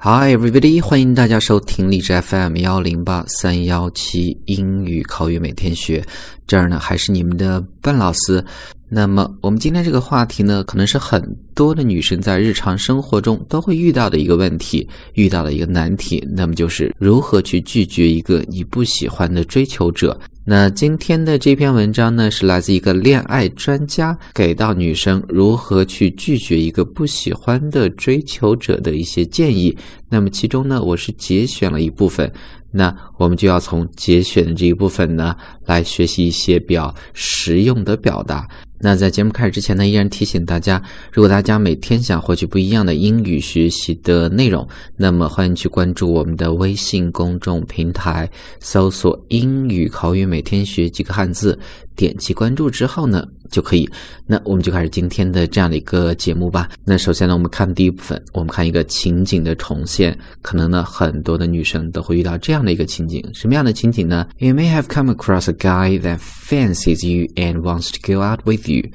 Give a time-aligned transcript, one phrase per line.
[0.00, 6.06] Hi everybody，欢迎大家收听荔枝 FM 幺零八三幺七英语口语每天学。
[6.46, 8.42] 这儿呢还是你们的笨老师。
[8.88, 11.20] 那么我们今天这个话题呢，可能是很
[11.52, 16.24] 多的女生在日常生活中都会遇到的一个问题，遇到的一个难题。
[16.30, 20.16] 那么就是如何去拒绝一个你不喜欢的追求者。
[20.50, 29.76] 那今天的这篇文章呢，是来自一个恋爱专家给到女生如何去拒绝一个不喜欢的追求者的一些建议。
[30.08, 32.32] 那么其中呢，我是节选了一部分。
[32.70, 38.48] 那我们就要从节选的这一部分呢，来学习一些比较实用的表达。
[38.80, 40.82] 那在节目开始之前呢，依然提醒大家，
[41.12, 51.58] 如果大家每天想获取不一样的英语学习的内容，那么欢迎去关注我们的微信公众平台，搜索“英语口语每天学”几个汉字，
[51.98, 53.84] 点击关注之后呢，就可以。
[54.24, 56.70] 那我们就开始今天的这样的一个节目吧。
[56.84, 60.16] 那首先呢，我们看第一部分，我们看一个情景的重现。
[60.40, 68.68] 可能呢，很多的女生都会遇到这样的一个情景，什么样的情景呢？You may have come across a guy that fancies you and wants to go out with
[68.70, 68.90] you,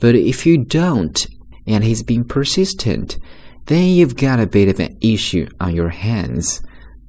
[0.00, 1.24] but if you don't,
[1.66, 3.12] and he's been persistent,
[3.66, 6.58] then you've got a bit of an issue on your hands.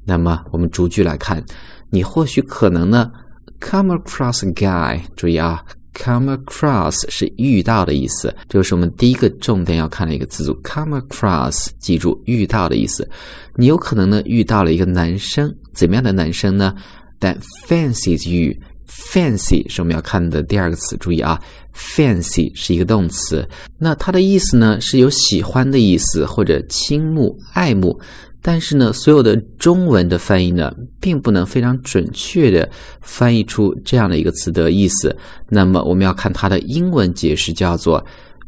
[0.05, 1.43] 那么我们逐句来看，
[1.89, 3.11] 你或许可能呢
[3.59, 5.63] ，come across a guy，注意啊。
[6.01, 10.57] Come across 是遇到的意思，这就是我们第一个重点要看的一个词组。
[10.63, 13.09] Come across，记住遇到的意思。
[13.55, 16.73] 你有可能呢遇到了一个男生，怎么样的男生呢
[17.19, 18.55] ？That fancies you。
[18.87, 21.39] Fancy 是我们要看的第二个词，注意啊
[21.75, 27.99] ，fancy 是一个动词，那它的意思呢是有喜欢的意思或者倾慕、爱慕。
[28.41, 32.69] 但是呢，所有的中文的翻译呢，并不能非常准确的
[33.01, 35.15] 翻译出这样的一个词的意思。
[35.49, 37.99] 那么我们要看它的英文解释，叫做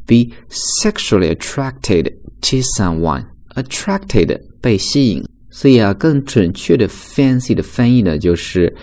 [0.05, 3.23] be sexually attracted to someone。
[3.55, 8.73] attracted 被吸引，所以啊，更准确的 fancy 的翻译呢，就是。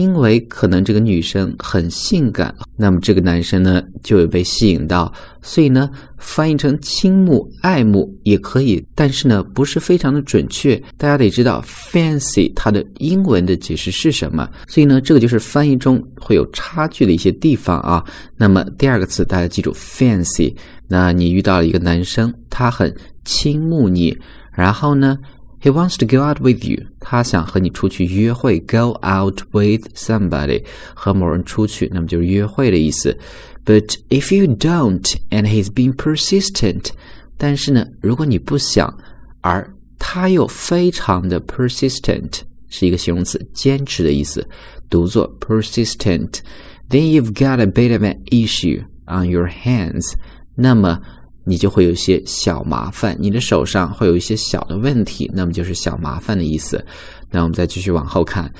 [0.00, 5.12] 因为可能这个女生很性感，那么这个男生呢就会被吸引到，
[5.42, 10.74] 所以呢翻译成倾慕、爱慕也可以，但是呢不是非常的准确。
[10.96, 18.02] 大家得知道 fancy 它的英文的解释是什么，所以呢这个就是翻译中会有差距的一些地方啊。
[18.38, 20.54] 那么第二个词大家记住 fancy，
[20.88, 22.90] 那你遇到了一个男生，他很
[23.26, 24.16] 倾慕你，
[24.50, 25.18] 然后呢
[25.61, 26.85] ？He wants to go out with you。
[26.99, 30.63] 他想和你出去约会，go out with somebody，
[30.93, 33.17] 和某人出去，那么就是约会的意思。
[33.65, 36.89] But if you don't and he's being persistent，
[37.37, 38.95] 但是呢，如果你不想，
[39.41, 44.47] 而他又非常的 persistent，是一个形容词，坚持的意思，
[44.87, 50.13] 读作 persistent，then you've got a bit of an issue on your hands。
[50.53, 51.01] 那么
[51.44, 56.84] 你就会有一些小麻烦，你的手上会有一些小的问题，那么就是小麻烦的意思。
[57.30, 58.52] 那我们再继续往后看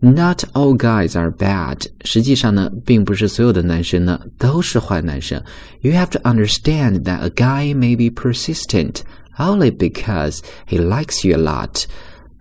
[0.00, 1.86] ，Not all guys are bad。
[2.04, 5.42] 实际上呢，并不是所有的男生呢都是坏男生。
[5.80, 9.00] You have to understand that a guy may be persistent
[9.38, 11.84] only because he likes you a lot。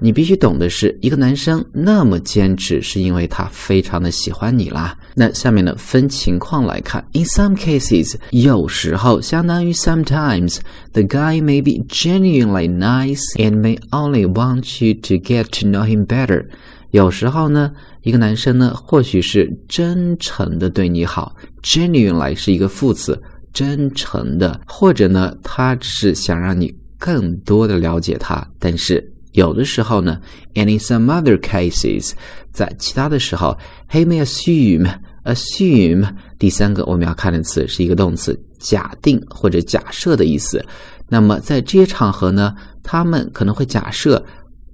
[0.01, 4.97] 你必须懂的是，一个男生那么坚持，是因为他非常的喜欢你啦。
[5.13, 15.43] 那下面呢，分情况来看，in some cases，有时候相当于 sometimes，the guy may be genuinely nice and may only want you to get
[15.59, 16.45] to know him better。
[16.91, 17.69] 有时候呢，
[18.03, 23.21] 一个男生呢，或许是真诚的对你好，genuinely 是一个副词，
[23.51, 29.05] 真诚的，或者呢，他是想让你更多的了解他，但是。
[29.33, 30.19] 有的时候呢
[30.55, 32.13] ，and in some other cases，
[32.51, 33.55] 在其他的时候
[33.91, 36.07] ，he may assume，assume，
[36.39, 40.65] 第三个我们要看的词是一个动词，假定或者假设的意思。
[41.07, 44.23] 那么在这些场合呢，他们可能会假设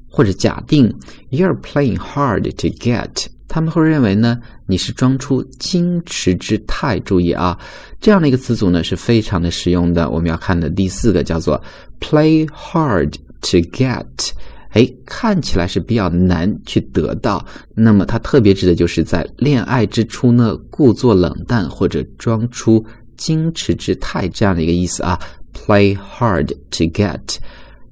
[0.10, 0.94] 或者假定
[1.32, 6.98] ，you're playing hard to get，他们会认为呢，你是装出矜持之态。
[7.02, 7.60] 注意啊，
[8.00, 10.10] 这样的一个词组呢是非常的实用的。
[10.10, 11.62] 我们要看的第四个叫做
[12.00, 13.14] play hard。
[13.48, 14.32] To get，
[14.70, 17.46] 哎，看起来是比较难去得到。
[17.76, 22.84] 那么它特别指的就是在恋爱之初呢，故作冷淡或者装出
[23.16, 25.20] 矜持之态这样的一个意思啊。
[25.54, 27.38] Play hard to get。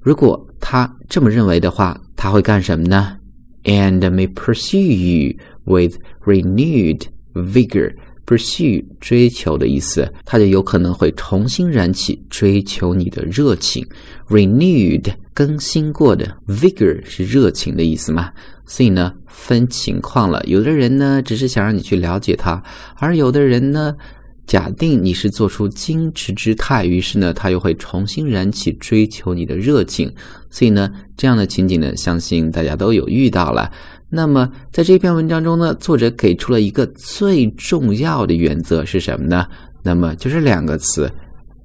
[0.00, 3.16] 如果他这么认为的话，他会干什么呢
[3.62, 7.02] ？And may pursue you with renewed
[7.32, 7.94] vigor。
[8.26, 13.86] Pursue 追求的意思，他就有可能会重新燃起追求你的热情。
[14.28, 18.30] Renewed 更新过的，vigor 是热情的意思嘛？
[18.66, 20.42] 所以呢，分情况了。
[20.46, 22.62] 有的人呢，只是想让你去了解他，
[22.96, 23.94] 而有的人呢，
[24.46, 30.10] 假定你是做出矜持之态，于是呢，他又会重新燃起追求你的热情。
[30.48, 33.70] 所以呢，这样的情景呢，相信大家都有遇到了。
[34.14, 39.44] 那么，在这篇文章中呢，作者给出了一个最重要的原则是什么呢？
[39.82, 41.10] 那么就是两个词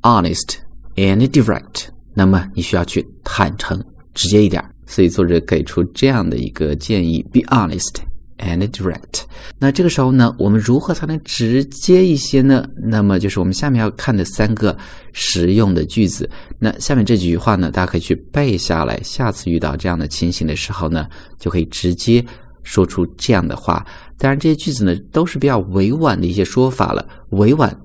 [0.01, 0.56] ：honest
[0.96, 1.86] and direct。
[2.16, 3.80] 那么你需要去坦诚、
[4.16, 4.63] 直接一点。
[4.88, 7.98] 所以作者给出这样的一个建议：be honest。
[8.40, 9.22] And direct。
[9.58, 12.66] 那这个时候呢，我们如何才能直接一些呢？
[12.76, 14.78] 那么就是我们下面要看的三个
[15.14, 16.30] 实用的句子。
[16.58, 21.08] 那下面这几句话呢，大家可以去背下来，下次遇到这样的情形的时候呢，
[21.38, 22.24] 就可以直接
[22.64, 23.86] 说出这样的话。
[24.18, 27.76] 当然，这些句子呢都是比较委婉的一些说法了，委婉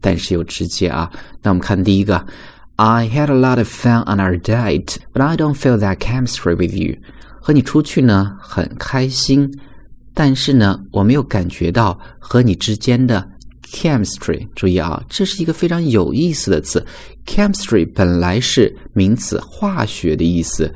[0.00, 1.10] 但是又直接啊。
[1.42, 2.24] 那我们看第一个
[2.76, 6.74] ，I had a lot of fun on our date, but I don't feel that chemistry with
[6.74, 6.96] you。
[7.40, 9.50] 和你出去呢很开心。
[10.18, 13.22] 但是呢，我没有感觉到和你之间的
[13.70, 14.48] chemistry。
[14.54, 16.82] 注意啊，这是一个非常有意思的词。
[17.26, 20.72] chemistry 本来是名词，化学的意思。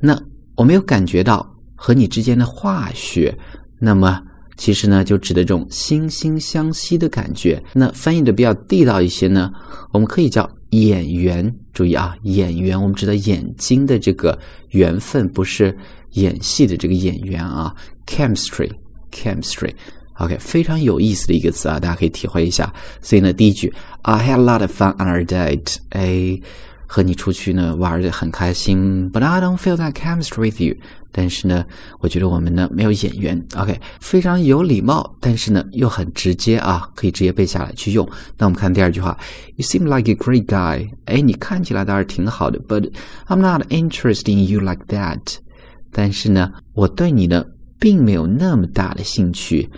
[0.00, 0.18] 那
[0.56, 3.36] 我没有感觉到和你之间的化学，
[3.78, 4.22] 那么
[4.56, 7.62] 其实呢，就指的这种惺惺相惜的感觉。
[7.74, 9.52] 那翻译的比较地道一些呢，
[9.92, 11.54] 我们可以叫眼缘。
[11.74, 14.38] 注意啊，眼缘，我们知道眼睛的这个
[14.70, 15.76] 缘分不是。
[16.12, 17.74] 演戏的这个演员啊
[18.06, 22.72] ，chemistry，chemistry，OK，非常有意思的一个词啊，大家可以体会一下。
[23.00, 23.72] 所以呢，第一句
[24.02, 26.40] ，I had a lot of fun on our date，哎，
[26.86, 30.76] 和你出去呢玩的很开心，But I don't feel that chemistry with you。
[31.10, 31.64] 但是呢，
[32.00, 33.42] 我觉得我们呢没有眼缘。
[33.56, 38.08] OK，非常有礼貌，但是呢又很直接啊，可以直接背下来去用。
[38.36, 39.18] 那我们看第二句话
[39.56, 42.90] ，You seem like a great guy，哎，你看起来倒是挺好的，But
[43.26, 45.38] I'm not interested in you like that。
[45.92, 47.44] 但是呢，我对你呢
[47.78, 49.68] 并没有那么大的兴趣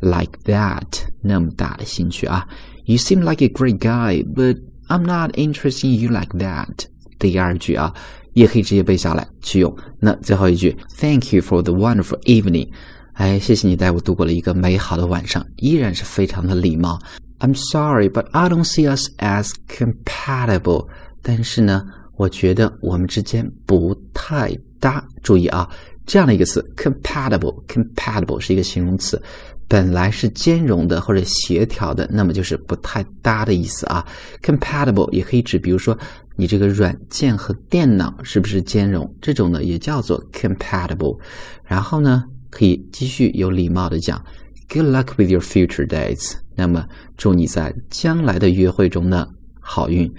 [0.00, 0.86] ，like that，
[1.22, 2.46] 那么大的兴趣啊。
[2.84, 4.58] You seem like a great guy, but
[4.88, 6.86] I'm not interested in you like that。
[7.18, 7.92] 第二句啊，
[8.32, 9.76] 也可以直接背下来去用。
[10.00, 12.70] 那最后一句，Thank you for the wonderful evening。
[13.14, 16.98] 哎，谢谢你带我度过了一个美好的晚上，依然是非常的礼貌。
[17.40, 20.88] I'm sorry, but I don't see us as compatible。
[21.20, 21.84] 但是呢，
[22.16, 25.04] 我觉得我们之间不太搭。
[25.22, 25.68] 注意啊，
[26.06, 29.20] 这样的一个词 compatible，compatible 是一个形容词，
[29.66, 34.06] 本来是兼容的或者协调的，那么就是不太搭的意思啊。
[34.42, 35.98] compatible 也可以指，比如说
[36.36, 41.18] 你这个软件和电脑是不是兼容，这种呢也叫做 compatible。
[41.64, 44.24] 然后呢，可以继续有礼貌的讲
[44.68, 46.34] ，good luck with your future dates。
[46.54, 46.86] 那么
[47.16, 49.28] 祝你在将来的约会中呢
[49.60, 50.10] 好运。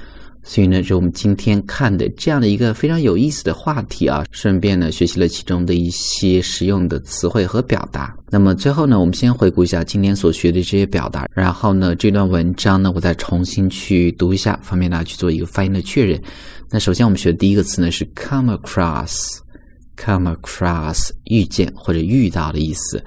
[0.41, 8.15] 所以呢，是我们今天看的这样的一个非常有意思的话题啊，顺便呢学习了其中的一些实用的词汇和表达。
[8.31, 16.19] 那么最后呢，我们先回顾一下今天所学的这些表达，然后呢，这段文章呢，我再重新去读一下，方便大家去做一个发音的确认。
[16.71, 23.03] 那首先我们学的第一个词呢是 come across，come across 遇见或者遇到的意思。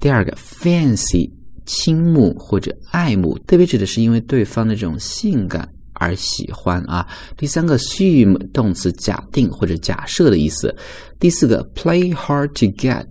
[0.00, 1.30] 第二个 fancy
[1.64, 5.66] 倾慕或者爱慕，特别指的是因为对方的这种性感。
[6.04, 7.06] 而喜欢啊。
[7.36, 10.74] 第三个，assume 动词假定或者假设的意思。
[11.18, 13.06] 第四个，play hard to get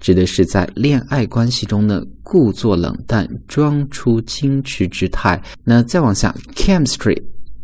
[0.00, 5.40] 指的是在恋爱关系中呢故作冷淡，装出矜持之态。
[5.64, 7.16] 那再往下，chemistry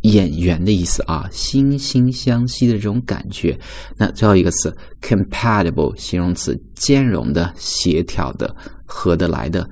[0.03, 3.59] 演员的意思啊，惺惺相惜的这种感觉。
[3.97, 8.55] 那最后一个词，compatible 形容词，兼容的、协调的、
[8.85, 9.69] 合得来的。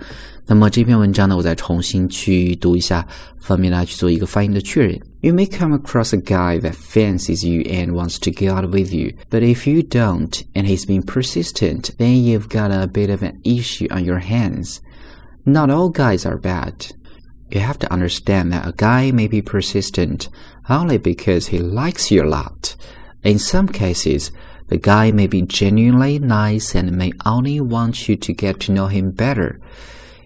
[0.48, 3.06] 那么这篇文章呢，我再重新去读一下，
[3.40, 5.00] 方便大家去做一个发音的确认。
[5.22, 9.14] You may come across a guy that fancies you and wants to get out with you,
[9.32, 13.40] but if you don't and he's being persistent, then you've got a bit of an
[13.44, 14.82] issue on your hands.
[15.46, 16.88] Not all guys are bad.
[17.50, 20.30] You have to understand that a guy may be persistent
[20.70, 22.76] only because he likes you a lot.
[23.24, 24.32] In some cases,
[24.68, 28.88] the guy may be genuinely nice and may only want you to get to know
[28.88, 29.60] him better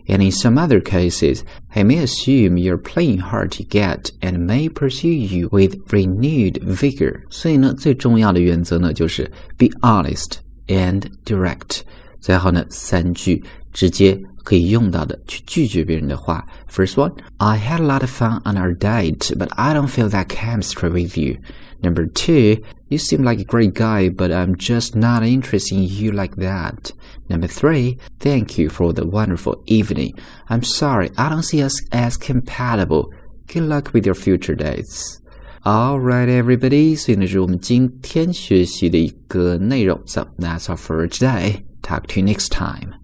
[0.08, 1.44] and in some other cases,
[1.74, 7.22] he may assume you're playing hard to get and may pursue you with renewed vigor.
[7.30, 11.82] 所以呢，最重要的原则呢，就是 be honest and direct。
[12.20, 16.46] 最后呢，三句直接 可以用到的去拒绝别人的话。
[16.70, 20.28] First one, I had a lot of fun on our date, but I don't feel that
[20.28, 21.38] chemistry with you.
[21.82, 26.12] Number two, you seem like a great guy, but I'm just not interested in you
[26.12, 26.92] like that.
[27.30, 30.14] Number three, thank you for the wonderful evening.
[30.50, 33.14] I'm sorry, I don't see us as compatible.
[33.48, 35.20] Good luck with your future dates.
[35.66, 36.96] Alright, everybody.
[36.96, 40.02] 所以呢，是我们今天学习的一个内容。
[40.06, 41.64] So that's all for today.
[41.82, 43.03] Talk to you next time.